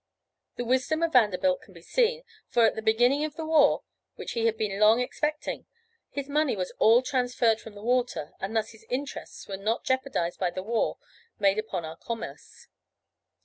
The 0.55 0.65
wisdom 0.65 1.03
of 1.03 1.13
Vanderbilt 1.13 1.61
can 1.61 1.75
be 1.75 1.83
seen, 1.83 2.23
for 2.49 2.65
at 2.65 2.73
the 2.73 2.81
beginning 2.81 3.23
of 3.23 3.35
the 3.35 3.45
war, 3.45 3.83
which 4.15 4.31
he 4.31 4.47
had 4.47 4.57
been 4.57 4.79
long 4.79 4.99
expecting, 4.99 5.67
his 6.09 6.27
money 6.27 6.55
was 6.55 6.71
all 6.79 7.03
transferred 7.03 7.61
from 7.61 7.75
the 7.75 7.83
water, 7.83 8.31
and 8.39 8.55
thus 8.55 8.71
his 8.71 8.83
interests 8.89 9.47
were 9.47 9.57
not 9.57 9.83
jeopardised 9.85 10.39
by 10.39 10.49
the 10.49 10.63
war 10.63 10.97
made 11.37 11.59
upon 11.59 11.85
our 11.85 11.97
commerce. 11.97 12.67